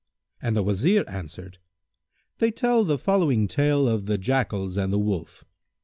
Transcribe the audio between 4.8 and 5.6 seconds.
the Wolf.